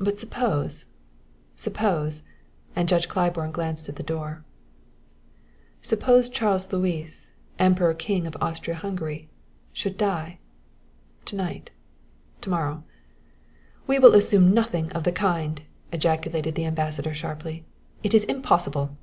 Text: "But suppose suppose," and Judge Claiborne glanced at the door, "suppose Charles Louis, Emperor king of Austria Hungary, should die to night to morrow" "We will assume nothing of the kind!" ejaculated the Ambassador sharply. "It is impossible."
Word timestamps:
"But 0.00 0.18
suppose 0.18 0.86
suppose," 1.54 2.24
and 2.74 2.88
Judge 2.88 3.08
Claiborne 3.08 3.52
glanced 3.52 3.88
at 3.88 3.94
the 3.94 4.02
door, 4.02 4.44
"suppose 5.80 6.28
Charles 6.28 6.72
Louis, 6.72 7.34
Emperor 7.56 7.94
king 7.94 8.26
of 8.26 8.36
Austria 8.40 8.74
Hungary, 8.76 9.28
should 9.72 9.96
die 9.96 10.40
to 11.26 11.36
night 11.36 11.70
to 12.40 12.50
morrow" 12.50 12.82
"We 13.86 14.00
will 14.00 14.14
assume 14.16 14.52
nothing 14.52 14.90
of 14.90 15.04
the 15.04 15.12
kind!" 15.12 15.62
ejaculated 15.92 16.56
the 16.56 16.64
Ambassador 16.66 17.14
sharply. 17.14 17.64
"It 18.02 18.14
is 18.14 18.24
impossible." 18.24 18.96